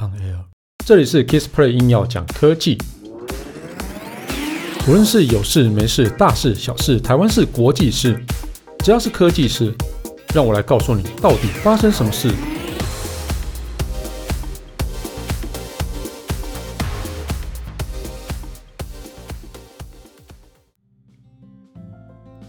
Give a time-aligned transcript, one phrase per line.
[0.00, 0.46] On Air，
[0.86, 2.78] 这里是 Kissplay 硬要讲科技，
[4.88, 8.18] 无论是有事没事、大事小事、台湾事、国际事，
[8.78, 9.74] 只要是科技事，
[10.34, 12.30] 让我来告诉你到底发生什么事。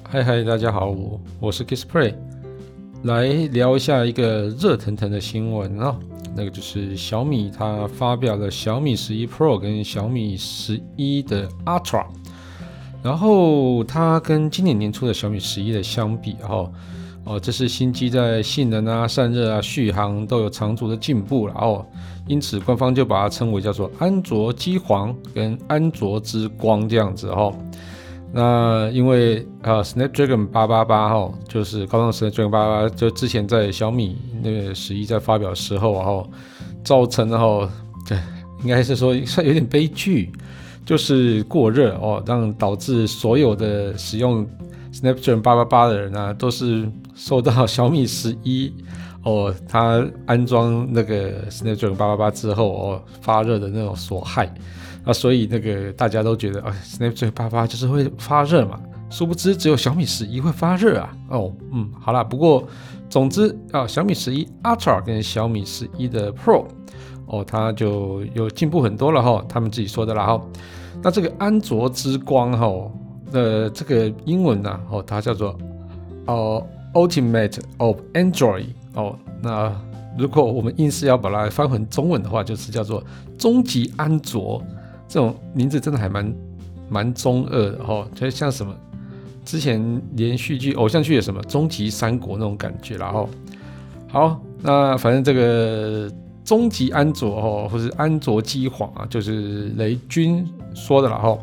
[0.03, 2.15] 嗨嗨，大家好，我我是 Kissplay，
[3.03, 5.99] 来聊一下一个热腾腾的新闻啊。
[6.35, 12.05] 那个就是小米，它发表了小米十一 Pro 跟小米十一的 Ultra，
[13.03, 16.71] 然后它跟今年年初的小米十一的相比，哈，
[17.25, 21.85] 哦，这是新机在性能啊、散热啊、续航都有长足的进步了哦，
[22.27, 27.53] 因此官方就把它称为叫做安卓机皇跟安卓之光这样子哈。
[28.33, 36.23] 那因为啊，Snapdragon 八八八哈，就是高通 Snapdragon 八八八，就之前在小米那个十一在发表时候啊，
[36.83, 37.69] 造成了哈，
[38.07, 38.17] 对，
[38.63, 40.31] 应该是说算有点悲剧，
[40.85, 44.47] 就是过热哦，让导致所有的使用
[44.93, 48.73] Snapdragon 八八八的人啊，都是受到小米十一
[49.23, 54.49] 哦，它安装那个 Snapdragon 八八八之后哦，发热的那种所害。
[55.03, 61.17] 啊，所以那个大家都觉得，哎，Snapdragon 八八就是会发热嘛，殊不知只有小米十一会发热啊。
[61.29, 62.67] 哦，嗯，好啦，不过
[63.09, 66.65] 总之啊，小米十一 Ultra 跟小米十一的 Pro，
[67.25, 70.41] 哦，它就有进步很多了哈，他们自己说的啦哈。
[71.01, 72.91] 那这个安卓之光哈，
[73.31, 75.57] 呃，这个英文呢，哦，它叫做
[76.27, 79.75] 哦 Ultimate of Android，哦，那
[80.15, 83.03] 如果我们硬是要把它翻成中文的话，就是叫做
[83.35, 84.61] 终极安卓。
[85.11, 86.33] 这种名字真的还蛮
[86.87, 88.73] 蛮中二的哈，就像什么
[89.43, 93.27] 之前连续剧、偶像剧有什么《终极三国》那种感觉啦哈。
[94.07, 96.09] 好，那反正这个
[96.45, 101.37] 终极安卓哈，或是安卓机皇啊，就是雷军说的了哈。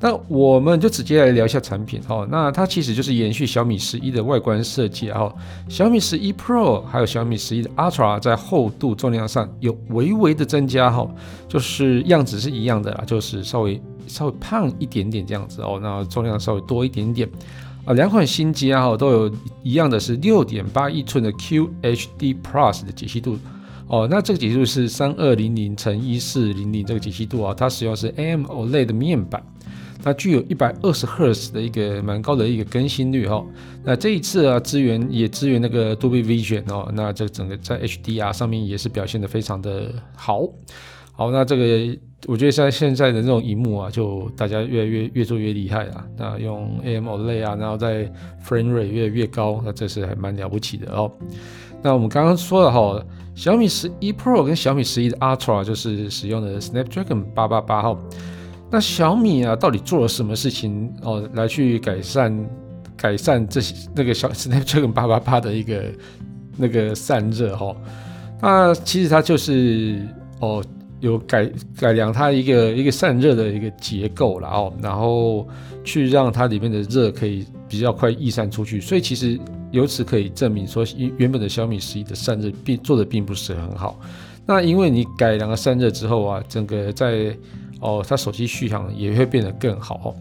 [0.00, 2.26] 那我们就直接来聊一下产品哦。
[2.30, 5.34] 那它其实就是延续小米十一的外观设计，然后
[5.68, 11.08] 小米十一 Pro 还有小米十一的 Ultra 在厚度、重量上有微微的增加哈，
[11.48, 15.80] 就是样子是一样的啦，就是稍微稍微胖一点点这样子哦。
[15.82, 17.28] 那重量稍微多一点点
[17.84, 17.92] 啊。
[17.92, 19.32] 两款新机啊都有
[19.64, 23.36] 一样的是六点八一寸的 QHD Plus 的解析度
[23.88, 24.06] 哦。
[24.08, 29.42] 那这个解析度是三二零零乘一四零零这个解析度啊，它使用是 AMOLED 的面板。
[30.08, 33.44] 它具有一百二十赫兹的一个蛮高的一个更新率哈，
[33.84, 40.48] 那这一次啊，支援也支援那个 d o b y Vision 哦，那这整个在 HDR 上面也是表现得非常的好，
[41.12, 48.06] 好，那这个我觉得像现在的这种荧幕啊，就大家越来越越做越厉害啊，那用 AMOLED 啊，然后在
[48.42, 51.12] Frame Rate 越来越高，那这是还蛮了不起的哦。
[51.82, 53.04] 那我们刚刚说了哈，
[53.34, 58.00] 小米十一 Pro 跟小米十一的 Ultra 就是使用的 Snapdragon 八八八号。
[58.70, 62.50] 那小米啊，到底做了什么事情哦，来去改善
[62.96, 65.84] 改善这些那个小 Snapdragon 八八八的一个
[66.56, 67.74] 那个散热哈？
[68.42, 70.06] 那其实它就是
[70.40, 70.62] 哦，
[71.00, 75.48] 有改改良它一个一个散热的一个结构了哦，然后
[75.82, 79.38] 去让它里面的热可以比较快逸散出去，所以其实
[79.70, 80.84] 由此可以证明说，
[81.16, 83.98] 原本的小米十一的散热并做的并不是很好。
[84.44, 87.36] 那因为你改良了散热之后啊，整个在
[87.80, 90.14] 哦，它手机续航也会变得更好哦。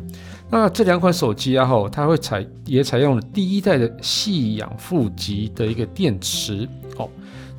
[0.49, 6.67] 那这两款手机啊，哈，它会采也采用了第一代的细氧负极的一个电池
[6.97, 7.09] 哦。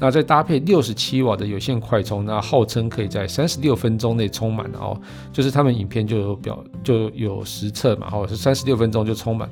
[0.01, 4.99] 那再搭配六十七瓦的有线快充，那号称可以在三十六分钟内充满哦。
[5.33, 9.51] 就是他们影片就有表就有实测嘛，哦，是三十六分钟就充满。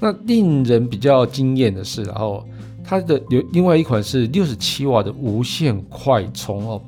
[0.00, 2.44] 那令人比较惊艳的是，然后
[2.82, 6.82] 它的有另外一款是六十七瓦的无线快充哦。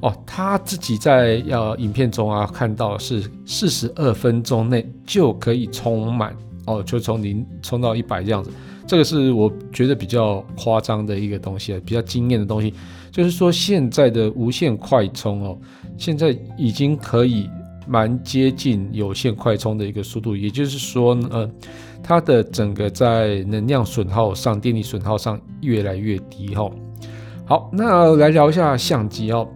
[0.00, 6.34] 哦，他自己在呃影片中啊看到是四十二分钟内就可以充满
[6.66, 8.50] 哦，就从零充到一百这样子，
[8.86, 12.72] 这个是我觉得比较夸张的一个东西，比较惊艳的东西，
[13.10, 15.58] 就是说现在的无线快充哦，
[15.98, 17.50] 现在已经可以
[17.86, 21.50] 蛮接近有线快充的一个速度，也就是说呢，呃，
[22.02, 26.70] 它的整个在能量损耗上、电力损耗上越来越低哈。
[27.44, 29.46] 好，那来聊一下相机哦。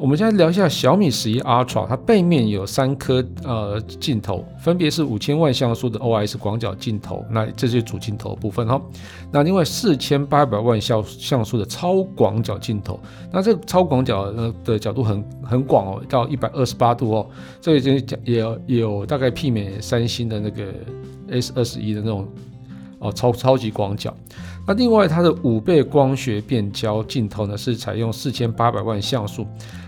[0.00, 8.80] 我们现在聊一下小米十一 Ultra，它背面有三颗呃镜头，分别是五千万像素的 OIS 广角镜头，那这是主镜头部分哈。
[9.32, 13.00] 那另外四千八百万像像素的超广角镜头，
[13.32, 17.26] 那这个超广角呃的角度很很广哦，到一百二十八度哦，
[17.60, 20.72] 这已经也有也有大概媲美三星的那个
[21.28, 22.28] S 二十一的那种
[22.98, 24.14] 哦，超超级广角。
[24.66, 29.46] 那另外它的五倍光学变焦镜头呢，是采用四千八百万像素，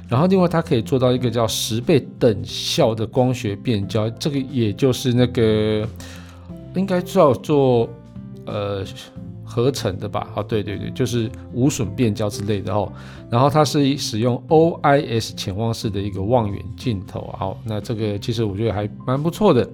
[0.08, 5.86] 然后另外它可以做到一个叫十倍等效的光学变焦，这个也就是那个
[6.74, 7.88] 应该叫做
[8.46, 8.84] 呃。
[9.52, 12.88] 合成的吧，啊，对对对，就是无损变焦之类的哦。
[13.28, 19.68] 然后它是使用 OIS 潜望式的一个望远镜头，好，那这个其实我觉得还蛮不错的。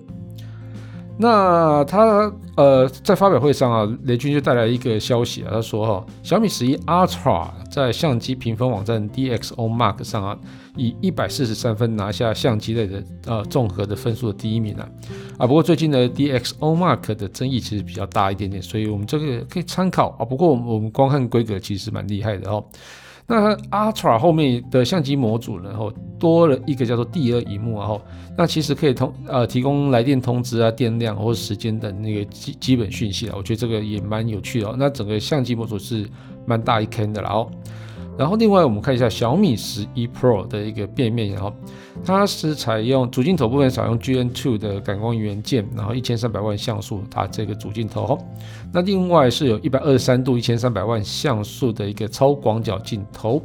[1.18, 10.38] 那他呃在发表会上啊，雷军就带来一个消息啊，他说哈，小米十一 Ultra 在相机评分网站 DxOMark 上啊，
[10.76, 14.86] 以一百四十三分拿下相机类的呃综合的分数的第一名啊。
[15.38, 20.24] 啊，不过最近呢 DxOMark 的争议其实比较大一点点，所以我们这个可以参考啊。
[20.24, 22.62] 不过我们我们光看规格其实蛮厉害的哦。
[23.26, 28.00] 那 Ultra 后面的相机模组，然后多了一个叫做第二荧幕，然后
[28.38, 34.76] 那其实可以通呃提供来电通知啊、电量或者时间等那个基基本讯息啊，我觉得这个也蛮有趣的哦。
[34.78, 36.08] 那整个相机模组是
[36.46, 37.50] 蛮大一坑的啦哦。
[38.18, 41.52] 然后另外我们看一下小米十一 Pro 的一个变面，然后
[42.04, 48.18] 它是采用主镜头部分采用 GN2 的感光元件，然后一千三百万像素它这个主镜头哦。
[48.72, 53.42] 那另外是有一百二十三度一千三百万像素的一个超广角镜头，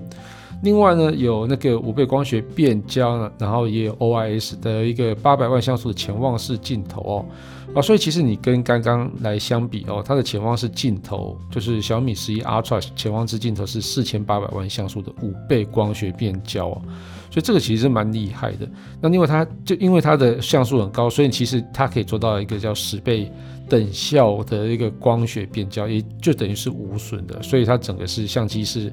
[0.63, 7.25] 另外呢有那个五倍光学变焦呢，然后也有 OIS 的一个八百万像素的潜望式镜头哦。
[7.73, 16.81] 啊，所以其实你跟刚刚来相比哦，它的潜望式镜头就是小米十一 Ultra 潜望式镜头是四千八百万像素的五倍光学变焦哦，
[17.29, 18.69] 所以这个其实是蛮厉害的。
[18.99, 23.31] 那另外它就因为它的像素很高，所以其实它可以做到一个叫十倍
[23.69, 28.91] 等效的一个光学变焦，也就等于是无损的，所以它整个是相机是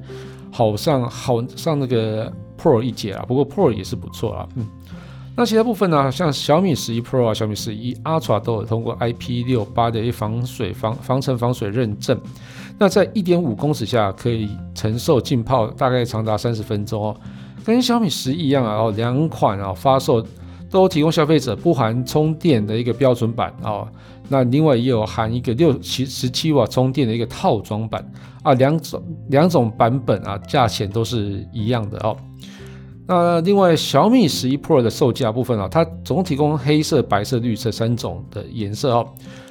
[0.51, 2.31] 好上好上那个
[2.61, 4.67] Pro 一截啊，不过 Pro 也是不错啊，嗯。
[5.35, 12.19] 那其他部分呢，像小米十一 Pro 啊、小米十一 Ultra 都有通过 IP 六八的一防水防防尘防水认证。
[12.77, 17.15] 那在一点五公尺下可以承受浸泡大概长达三十分钟哦，
[17.63, 18.75] 跟小米十一一样啊。
[18.75, 20.21] 哦，两款啊发售
[20.69, 23.87] 都提供消费者不含充电的一个标准版哦。
[24.27, 28.05] 那另外也有含一个六七十七瓦充电的一个套装版
[28.43, 32.15] 啊，两种两种版本啊，价钱都是一样的哦。
[33.07, 39.07] 那另外小米十一 Pro 的售价部分啊，它总提供黑色、白色、绿色三种的颜色哦。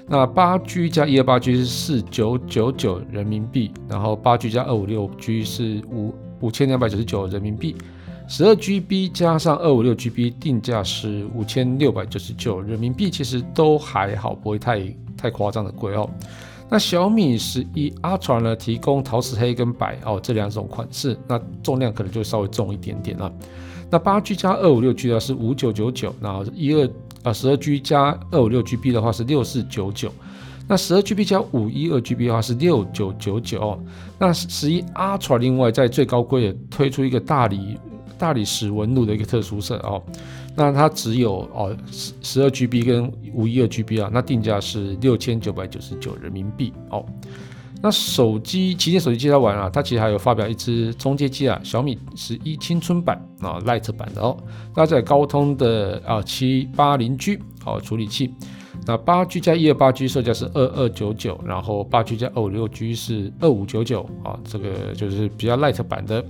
[0.06, 7.74] 那八 G 加一二八 G 是四九九九人民币，然后八 G 加二五六 G 是五五千两百九十九人民币，
[8.28, 16.08] 十二 GB 加上二五六 GB 定价是五千六百九十九人民币，其实都还好，不会太太夸张的贵哦。
[16.68, 23.32] 那小米十一 Ultra 呢，提供陶瓷黑跟白哦这两种款式，那重量可能就稍微重一点点了。
[23.90, 26.86] 那八 G 加二五六 G 呢是五九九九，然后一二
[27.22, 30.12] 啊十二 G 加二五六 GB 的话是六四九九，
[30.68, 33.82] 那十二 GB 加五一二 GB 的话是六九九九。
[34.18, 37.78] 那十一 Ultra 另外在最高规也推出一个大礼
[38.18, 40.02] 大理石纹路的一个特殊色哦。
[40.56, 47.04] 那它只有哦十十二 GB 跟五一二 GB 啊，那定价是六千九百九十九人民币哦。
[47.80, 54.36] 那手机旗舰手机介绍完啊，它其实还有发表一支中阶机啊，小米十一青春版啊 light 版的哦。
[54.74, 58.34] 搭载高通的啊七八零 G 哦处理器，
[58.84, 66.24] 那八 G 加一二八 G 售价是二二九九，然后八 G 加二五六 G 是二五九九啊，这个就是比较 light 版的。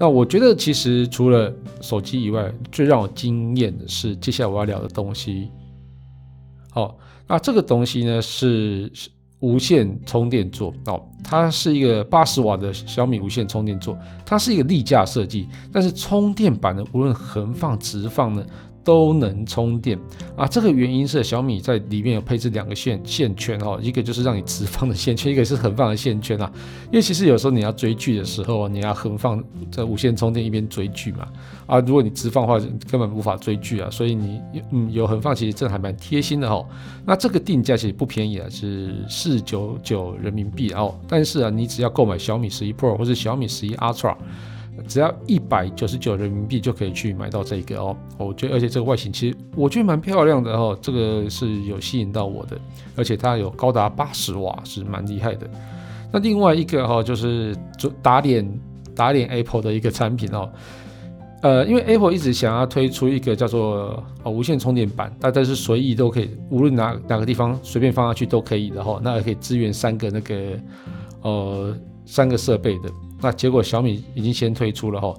[0.00, 5.50] 那我觉得其实除了手机以外，最让我惊艳的是接下来我要聊的东西。
[6.70, 6.96] 好，
[7.28, 8.90] 那这个东西呢是
[9.40, 13.94] 无线充电座哦，它是一个八十瓦的小米无线充电座，
[14.24, 18.42] 它是一个立架设计，但是充电板呢，无论横放直放呢。
[18.90, 19.96] 都能充电
[20.34, 20.48] 啊！
[20.48, 26.50] 这个原因是小米在里面有配置两个线线圈哦，一个就是让你直放的线圈，一个是横放的线圈啊。
[26.86, 31.28] 因为其实有时候你要追剧的时候，你要横放在无线充电一边追剧嘛
[31.68, 32.58] 啊，如果你直放的话，
[32.90, 33.88] 根本无法追剧啊。
[33.88, 34.40] 所以你
[34.72, 36.66] 嗯有横放，其实这还蛮贴心的哦。
[37.06, 40.98] 那这个定价其实不便宜啊，是四九九人民币哦。
[41.06, 44.16] 但是啊，你只要购买小米十一 Pro 或是小米十一 Ultra。
[44.88, 52.58] 只要一百九十九人民币就可以去买到这个哦，我觉得而且这个外形其实我觉得蛮漂亮的哦，这个是有吸引到我的，
[52.96, 55.48] 而且它有高达八十瓦，是蛮厉害的。
[56.12, 57.54] 那另外一个哈就是
[58.02, 58.60] 打脸
[58.94, 60.50] 打脸 Apple 的一个产品哦，
[61.42, 70.58] 呃，因为 Apple 一直想要推出一个叫做哦无线充电板，大家是随意都可以，无论哪哪个地方随便放下去都可以的哈，那也可以支援三个那个
[71.22, 72.90] 呃三个设备的。
[73.20, 75.14] 那结果小米已经先推出了哈，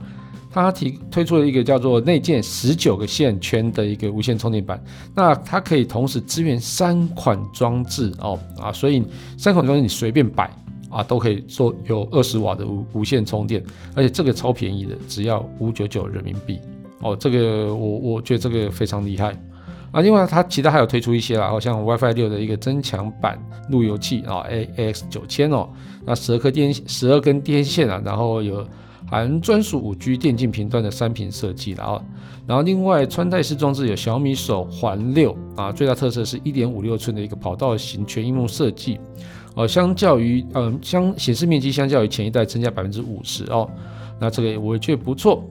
[0.49, 4.83] 它提推出了一个叫做内建十九个线圈的一个无线充电板，
[5.15, 9.03] 那它可以同时支援三款装置哦啊，所以
[9.37, 10.51] 三款装置你随便摆
[10.89, 13.63] 啊都可以做有二十瓦的无无线充电，
[13.95, 16.59] 而且这个超便宜的，只要五九九人民币
[16.99, 19.35] 哦，这个我我觉得这个非常厉害。
[19.91, 23.37] 啊，另外它其他还有推出一些啦，好像 WiFi 六的一个增强版
[23.69, 25.67] 路由器啊，AX 九千哦，
[26.05, 28.65] 那十二颗电十二根电线啊，然后有
[29.09, 32.01] 含专属五 G 电竞频段的三频设计然后，
[32.47, 38.97] 然后另外穿戴式装置有小米手环六啊，最大特色是一点五六寸的一个跑道型全萤幕设计
[39.55, 43.69] 哦，相较于嗯相显示面积相较于前一代增加百分之五十哦，
[44.21, 45.43] 那这个我也觉得不错。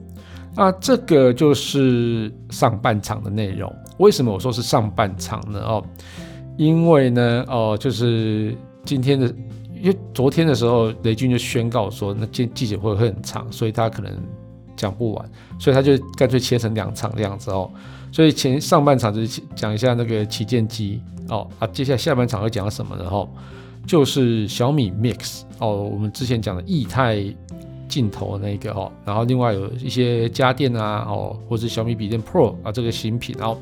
[0.53, 3.73] 那，这个就是上半场的内容。
[3.97, 5.59] 为什么我说是上半场呢？
[5.59, 5.83] 哦，
[6.57, 9.27] 因为呢，哦，就是今天的，
[9.81, 14.11] 因为昨天的时候，雷军就宣告说，那记记者会会很长，所以他可能
[14.75, 17.69] 讲不完，所以他就干脆切成两场这样子哦。
[18.11, 23.05] 所以前上半场就是讲一下那个旗舰机哦，啊，接下来下半场会讲什么呢？
[23.09, 23.29] 哦，
[23.85, 27.23] 就是小米 Mix 哦，我们之前讲的液态。
[27.91, 33.57] 镜头那个哦，然后另外有一些家电啊，哦，或者小米笔电 Pro 啊，这个新品哦，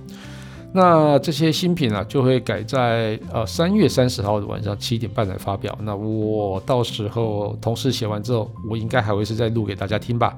[0.72, 5.76] 那这些新品啊就会改在呃三月三十号的晚上七点半来发表。
[5.82, 10.38] 那我到时候同事写完之后，我应该还会是再录给大家听吧。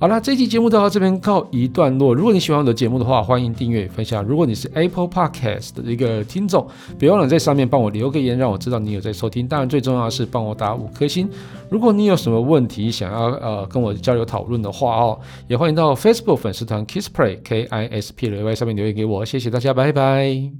[0.00, 2.14] 好了，这期节目就到这边告一段落。
[2.14, 4.22] 如果你喜欢我的节目的话，欢迎订阅分享。
[4.22, 6.64] 如果你是 Apple Podcast 的一个听众，
[6.96, 9.48] 别忘了在上面帮我留个言，让我知道你有在收听。
[9.48, 11.28] 当然，最重要的是帮我打五颗星。
[11.68, 19.24] 如果你有什么问题想要呃跟我交流讨论的话哦，也欢迎到 Facebook 粉丝团 Kiss Play K I S P L A Y 上面留言给我。
[19.24, 20.58] 谢谢大家，拜拜。